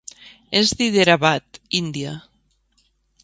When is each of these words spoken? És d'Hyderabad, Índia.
És 0.59 0.71
d'Hyderabad, 0.79 1.61
Índia. 1.81 2.17